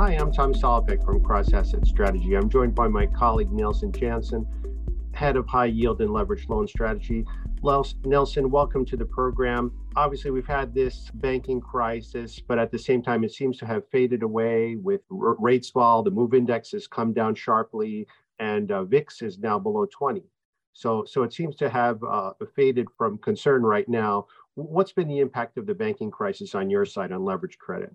[0.00, 2.32] Hi, I'm Tom Salopek from Cross Asset Strategy.
[2.32, 4.46] I'm joined by my colleague Nelson Jantzen,
[5.12, 7.26] head of high yield and leveraged loan strategy.
[7.62, 9.70] Nelson, welcome to the program.
[9.96, 13.86] Obviously, we've had this banking crisis, but at the same time, it seems to have
[13.90, 16.02] faded away with rates fall.
[16.02, 18.06] The move index has come down sharply,
[18.38, 20.22] and uh, VIX is now below 20.
[20.72, 24.28] So, so it seems to have uh, faded from concern right now.
[24.54, 27.94] What's been the impact of the banking crisis on your side on leverage credit?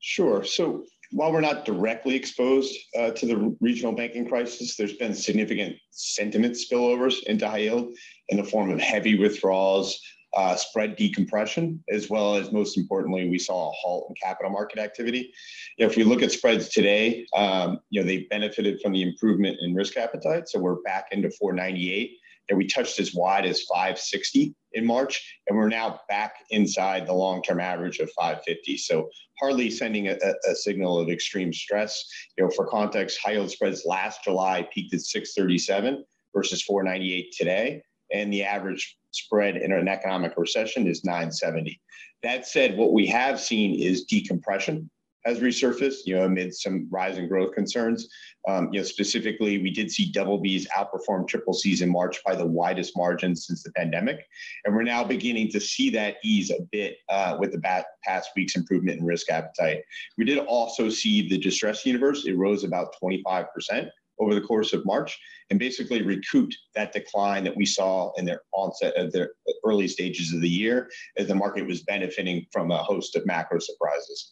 [0.00, 0.44] Sure.
[0.44, 5.76] So while we're not directly exposed uh, to the regional banking crisis, there's been significant
[5.90, 7.94] sentiment spillovers into high yield
[8.28, 9.98] in the form of heavy withdrawals,
[10.36, 14.78] uh, spread decompression, as well as most importantly, we saw a halt in capital market
[14.78, 15.32] activity.
[15.78, 19.02] You know, if we look at spreads today, um, you know, they benefited from the
[19.02, 20.48] improvement in risk appetite.
[20.48, 22.12] So we're back into 498
[22.50, 27.12] and we touched as wide as 560 in March, and we're now back inside the
[27.12, 28.78] long-term average of 550.
[28.78, 30.16] So hardly sending a,
[30.48, 32.02] a, signal of extreme stress.
[32.36, 37.82] You know, for context, high yield spreads last July peaked at 637 versus 498 today,
[38.12, 41.80] and the average spread in an economic recession is 970.
[42.22, 44.90] That said, what we have seen is decompression
[45.24, 48.08] has resurfaced, you know, amid some rising growth concerns.
[48.48, 52.34] Um, you know, specifically, we did see double Bs outperform triple Cs in March by
[52.34, 54.26] the widest margins since the pandemic,
[54.64, 58.56] and we're now beginning to see that ease a bit uh, with the past week's
[58.56, 59.82] improvement in risk appetite.
[60.16, 63.88] We did also see the distress universe; it rose about 25 percent
[64.20, 65.18] over the course of March
[65.50, 69.28] and basically recouped that decline that we saw in their onset of the
[69.64, 73.58] early stages of the year as the market was benefiting from a host of macro
[73.58, 74.30] surprises.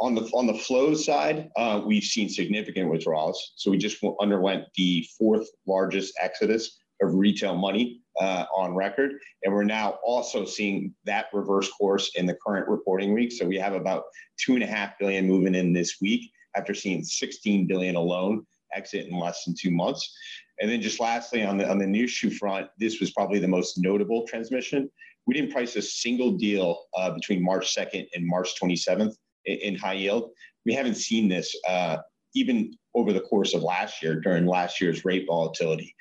[0.00, 3.52] On the on the flow side, uh, we've seen significant withdrawals.
[3.56, 9.52] So we just underwent the fourth largest exodus of retail money uh, on record, and
[9.52, 13.32] we're now also seeing that reverse course in the current reporting week.
[13.32, 14.04] So we have about
[14.40, 19.06] two and a half billion moving in this week after seeing 16 billion alone exit
[19.06, 20.14] in less than two months.
[20.60, 23.48] And then just lastly, on the on the new issue front, this was probably the
[23.48, 24.90] most notable transmission.
[25.26, 29.14] We didn't price a single deal uh, between March 2nd and March 27th
[29.44, 30.30] in high yield.
[30.64, 31.98] We haven't seen this uh,
[32.34, 35.94] even over the course of last year during last year's rate volatility.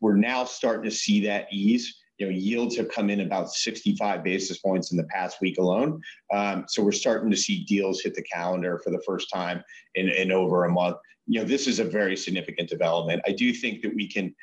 [0.00, 1.98] We're now starting to see that ease.
[2.18, 6.00] You know, yields have come in about 65 basis points in the past week alone.
[6.32, 9.62] Um, so we're starting to see deals hit the calendar for the first time
[9.94, 10.96] in, in over a month.
[11.26, 13.22] You know, this is a very significant development.
[13.26, 14.34] I do think that we can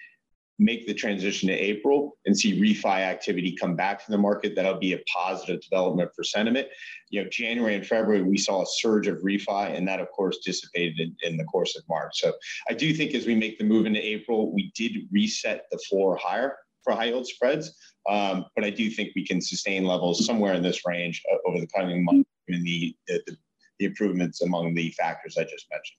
[0.58, 4.80] make the transition to April and see refi activity come back to the market, that'll
[4.80, 6.68] be a positive development for sentiment.
[7.10, 10.38] You know, January and February, we saw a surge of refi, and that, of course,
[10.46, 12.22] dissipated in, in the course of March.
[12.22, 12.34] So
[12.70, 16.16] I do think as we make the move into April, we did reset the floor
[16.16, 17.76] higher for high yield spreads.
[18.08, 21.60] Um, but I do think we can sustain levels somewhere in this range uh, over
[21.60, 23.38] the coming months in the, the,
[23.80, 25.98] the improvements among the factors I just mentioned.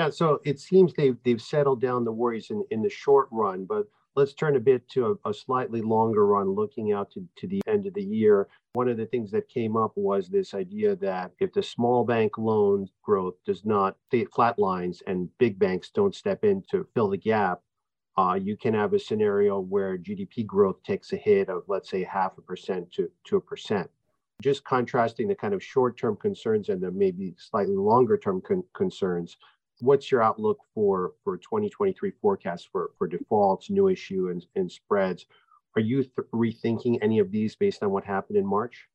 [0.00, 3.66] Yeah, so it seems they've they've settled down the worries in, in the short run,
[3.66, 7.46] but let's turn a bit to a, a, slightly longer run, looking out to, to
[7.46, 8.48] the end of the year.
[8.72, 12.38] One of the things that came up was this idea that if the small bank
[12.38, 17.60] loan growth does not flatlines and big banks don't step in to fill the gap,
[18.16, 22.04] uh, you can have a scenario where GDP growth takes a hit of, let's say,
[22.04, 23.90] half a percent to, to a percent.
[24.40, 28.64] Just contrasting the kind of short term concerns and the maybe slightly longer term con-
[28.72, 29.36] concerns
[29.82, 35.26] what's your outlook for for 2023 forecast for for defaults, new issue, and, and spreads?
[35.76, 38.88] Are you th- rethinking any of these based on what happened in March?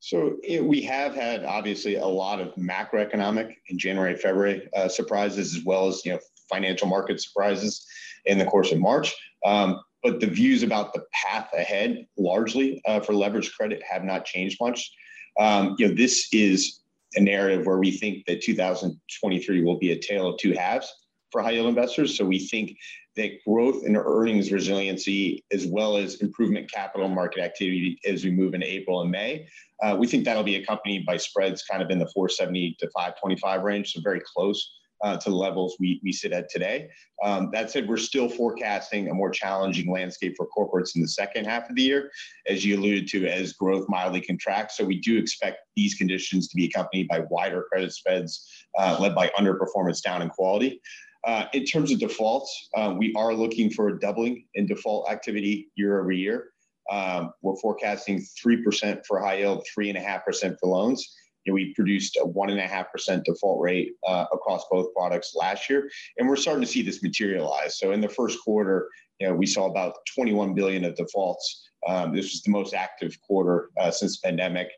[0.00, 5.64] So we have had obviously a lot of macroeconomic in January, February uh, surprises, as
[5.64, 6.18] well as you know
[6.50, 7.86] financial market surprises
[8.26, 9.14] in the course of March.
[9.46, 14.26] Um, but the views about the path ahead, largely uh, for leverage credit, have not
[14.26, 14.92] changed much.
[15.40, 16.80] Um, you know, this is
[17.16, 20.92] a narrative where we think that 2023 will be a tale of two halves
[21.30, 22.16] for high yield investors.
[22.16, 22.76] So we think
[23.16, 28.54] that growth and earnings resiliency, as well as improvement capital market activity as we move
[28.54, 29.46] into April and May,
[29.82, 33.62] uh, we think that'll be accompanied by spreads kind of in the 470 to 525
[33.62, 34.70] range, so very close
[35.04, 36.88] uh, to the levels we, we sit at today.
[37.22, 41.44] Um, that said, we're still forecasting a more challenging landscape for corporates in the second
[41.44, 42.10] half of the year,
[42.48, 44.78] as you alluded to, as growth mildly contracts.
[44.78, 48.48] So we do expect these conditions to be accompanied by wider credit spreads
[48.78, 50.80] uh, led by underperformance down in quality.
[51.26, 55.70] Uh, in terms of defaults, uh, we are looking for a doubling in default activity
[55.76, 56.48] year over year.
[56.90, 62.26] Um, we're forecasting 3% for high yield, 3.5% for loans you know, we produced a
[62.26, 66.36] one and a half percent default rate uh, across both products last year, and we're
[66.36, 67.78] starting to see this materialize.
[67.78, 68.88] So in the first quarter,
[69.20, 71.70] you know, we saw about 21 billion of defaults.
[71.86, 74.68] Um, this was the most active quarter uh, since the pandemic.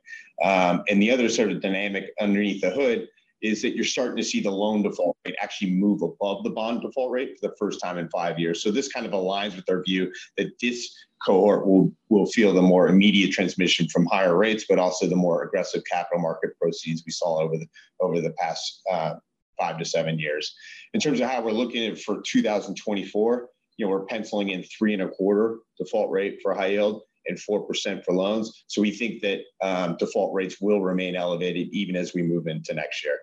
[0.43, 3.09] Um, and the other sort of dynamic underneath the hood
[3.43, 6.83] is that you're starting to see the loan default rate actually move above the bond
[6.83, 8.63] default rate for the first time in five years.
[8.63, 10.95] So this kind of aligns with our view that this
[11.25, 15.43] cohort will, will feel the more immediate transmission from higher rates, but also the more
[15.43, 17.67] aggressive capital market proceeds we saw over the,
[18.01, 19.15] over the past uh,
[19.59, 20.55] five to seven years.
[20.95, 24.95] In terms of how we're looking at for 2024, you know, we're penciling in three
[24.95, 28.65] and a quarter default rate for high yield and 4% for loans.
[28.67, 32.75] So we think that um, default rates will remain elevated even as we move into
[32.75, 33.19] next year.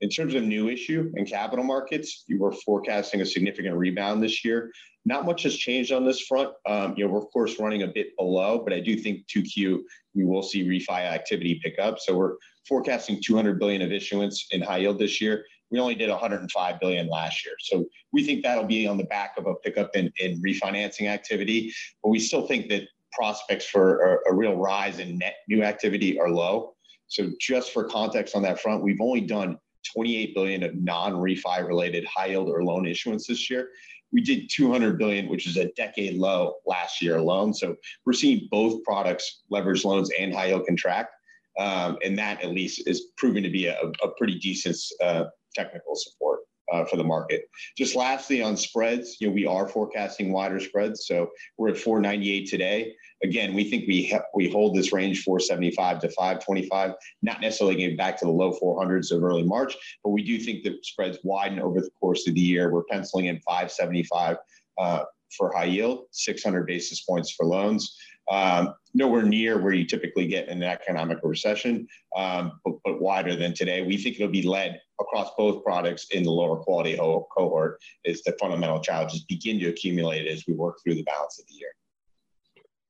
[0.00, 4.44] In terms of new issue and capital markets, you were forecasting a significant rebound this
[4.44, 4.72] year.
[5.04, 6.50] Not much has changed on this front.
[6.66, 9.80] Um, you know, we're of course running a bit below, but I do think 2Q
[10.14, 11.98] we will see refi activity pick up.
[11.98, 12.34] So we're
[12.66, 15.44] forecasting 200 billion of issuance in high yield this year.
[15.70, 17.54] We only did 105 billion last year.
[17.60, 21.72] So we think that'll be on the back of a pickup in, in refinancing activity.
[22.02, 26.18] But we still think that prospects for a, a real rise in net new activity
[26.18, 26.74] are low.
[27.08, 29.58] So just for context on that front, we've only done
[29.92, 33.70] 28 billion of non-refi related high yield or loan issuance this year.
[34.12, 37.54] We did 200 billion, which is a decade low last year alone.
[37.54, 41.14] So we're seeing both products, leverage loans and high yield contract.
[41.58, 45.24] Um, and that at least is proving to be a, a pretty decent uh,
[45.54, 46.40] technical support
[46.88, 47.42] for the market.
[47.76, 51.06] Just lastly on spreads, you know, we are forecasting wider spreads.
[51.06, 52.94] So we're at 498 today.
[53.22, 57.96] Again, we think we ha- we hold this range 475 to 525, not necessarily getting
[57.96, 61.60] back to the low 400s of early March, but we do think that spreads widen
[61.60, 62.72] over the course of the year.
[62.72, 64.36] We're penciling in 575
[64.78, 65.04] uh,
[65.36, 67.96] for high yield, 600 basis points for loans.
[68.30, 71.86] Um, nowhere near where you typically get in an economic recession,
[72.16, 73.82] um, but, but, wider than today.
[73.82, 78.22] We think it'll be led across both products in the lower quality ho- cohort as
[78.22, 81.70] the fundamental challenges begin to accumulate as we work through the balance of the year.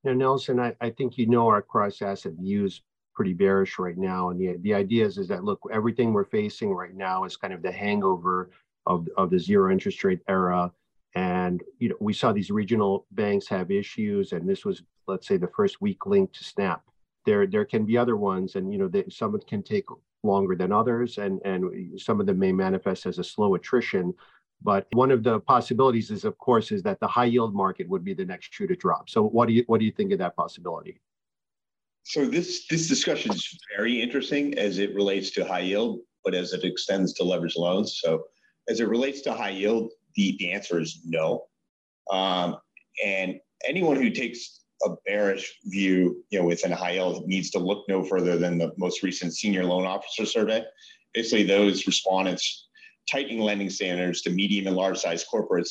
[0.05, 2.83] Now, Nelson, I, I think you know our cross asset views
[3.15, 4.31] pretty bearish right now.
[4.31, 7.53] And the, the idea is, is that, look, everything we're facing right now is kind
[7.53, 8.51] of the hangover
[8.87, 10.73] of, of the zero interest rate era.
[11.15, 15.37] And, you know, we saw these regional banks have issues, and this was, let's say,
[15.37, 16.83] the first weak link to snap.
[17.27, 19.87] There, there can be other ones, and, you know, they, some can take
[20.23, 24.15] longer than others, and, and some of them may manifest as a slow attrition.
[24.63, 28.05] But one of the possibilities is, of course, is that the high yield market would
[28.05, 29.09] be the next shoe to drop.
[29.09, 31.01] So what do you what do you think of that possibility?
[32.03, 36.53] So this this discussion is very interesting as it relates to high yield, but as
[36.53, 38.01] it extends to leverage loans.
[38.03, 38.25] So
[38.69, 41.47] as it relates to high yield, the, the answer is no.
[42.11, 42.57] Um,
[43.05, 47.85] and anyone who takes a bearish view, you know, within high yield needs to look
[47.89, 50.65] no further than the most recent senior loan officer survey.
[51.13, 52.69] Basically, those respondents
[53.11, 55.71] tightening lending standards to medium and large size corporates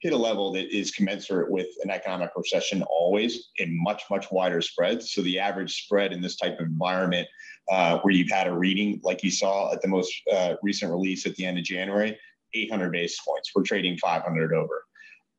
[0.00, 4.60] hit a level that is commensurate with an economic recession always in much, much wider
[4.60, 5.12] spreads.
[5.12, 7.26] So the average spread in this type of environment
[7.70, 11.26] uh, where you've had a reading like you saw at the most uh, recent release
[11.26, 12.16] at the end of January,
[12.54, 13.50] 800 basis points.
[13.54, 14.84] We're trading 500 over.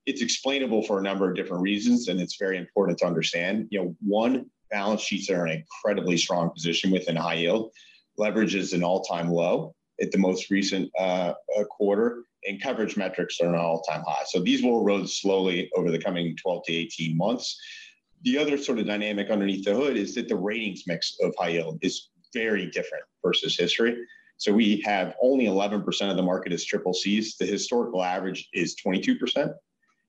[0.06, 3.68] It's explainable for a number of different reasons, and it's very important to understand.
[3.72, 7.72] You know, one, balance sheets are in an incredibly strong position within high yield.
[8.18, 11.34] Leverage is an all-time low at the most recent uh,
[11.70, 14.24] quarter, and coverage metrics are an all-time high.
[14.28, 17.60] So these will erode slowly over the coming 12 to 18 months.
[18.24, 21.50] The other sort of dynamic underneath the hood is that the ratings mix of high
[21.50, 23.98] yield is very different versus history.
[24.38, 27.38] So we have only 11% of the market is triple C's.
[27.38, 29.54] The historical average is 22%.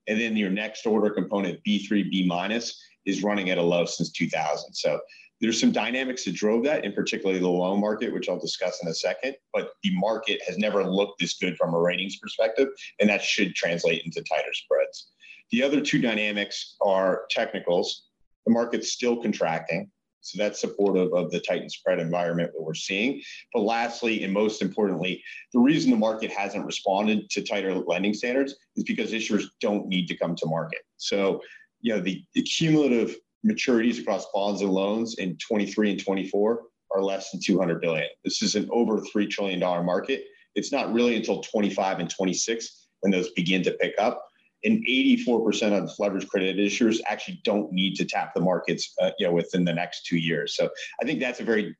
[0.06, 4.10] And then your next order component, B3, B minus, is running at a low since
[4.12, 4.74] 2000.
[4.74, 5.00] So
[5.40, 8.88] there's some dynamics that drove that, in particularly the loan market, which I'll discuss in
[8.88, 9.34] a second.
[9.52, 12.68] But the market has never looked this good from a ratings perspective,
[13.00, 15.10] and that should translate into tighter spreads.
[15.50, 18.08] The other two dynamics are technicals.
[18.46, 23.22] The market's still contracting, so that's supportive of the tightened spread environment that we're seeing.
[23.52, 25.22] But lastly, and most importantly,
[25.52, 30.06] the reason the market hasn't responded to tighter lending standards is because issuers don't need
[30.08, 30.80] to come to market.
[30.96, 31.40] So,
[31.80, 36.62] you know, the, the cumulative maturities across bonds and loans in 23 and 24
[36.94, 38.08] are less than 200 billion.
[38.24, 40.24] This is an over $3 trillion market.
[40.54, 44.27] It's not really until 25 and 26 when those begin to pick up.
[44.64, 49.26] And 84% of leverage credit issuers actually don't need to tap the markets, uh, you
[49.26, 50.56] know, within the next two years.
[50.56, 50.68] So
[51.00, 51.76] I think that's a very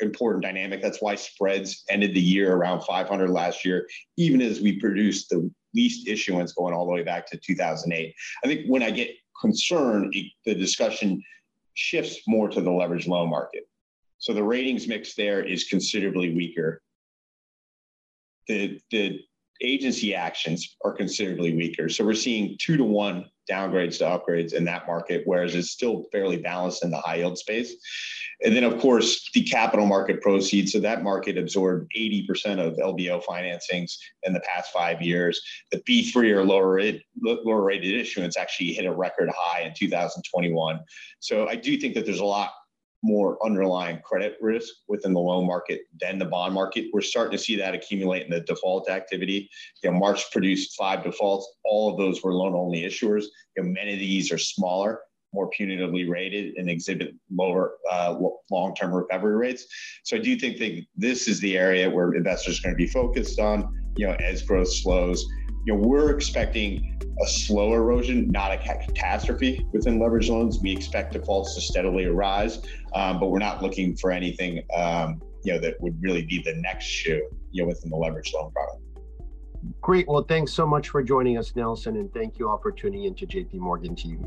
[0.00, 0.82] important dynamic.
[0.82, 5.50] That's why spreads ended the year around 500 last year, even as we produced the
[5.74, 8.14] least issuance going all the way back to 2008.
[8.44, 9.10] I think when I get
[9.40, 10.10] concern,
[10.44, 11.22] the discussion
[11.74, 13.68] shifts more to the leverage loan market.
[14.18, 16.82] So the ratings mix there is considerably weaker.
[18.48, 19.20] The, the
[19.60, 21.88] agency actions are considerably weaker.
[21.88, 26.04] So we're seeing two to one downgrades to upgrades in that market, whereas it's still
[26.12, 27.74] fairly balanced in the high yield space.
[28.44, 30.72] And then, of course, the capital market proceeds.
[30.72, 35.40] So that market absorbed 80% of LBO financings in the past five years.
[35.72, 40.78] The B3 or lower, rate, lower rated issuance actually hit a record high in 2021.
[41.18, 42.52] So I do think that there's a lot
[43.02, 46.86] more underlying credit risk within the loan market than the bond market.
[46.92, 49.48] We're starting to see that accumulate in the default activity.
[49.82, 51.48] You know, March produced five defaults.
[51.64, 53.24] All of those were loan only issuers.
[53.56, 55.00] You know, many of these are smaller,
[55.32, 58.18] more punitively rated, and exhibit lower uh,
[58.50, 59.66] long-term recovery rates.
[60.04, 62.88] So I do think that this is the area where investors are going to be
[62.88, 63.74] focused on.
[63.96, 65.24] You know, as growth slows,
[65.68, 70.60] you know, we're expecting a slow erosion, not a catastrophe within leverage loans.
[70.62, 72.62] We expect defaults to steadily rise,
[72.94, 76.54] um, but we're not looking for anything, um, you know, that would really be the
[76.54, 78.82] next shoe, you know, within the leverage loan product.
[79.82, 80.08] Great.
[80.08, 83.26] Well, thanks so much for joining us, Nelson, and thank you all for tuning into
[83.26, 84.26] JP Morgan TV.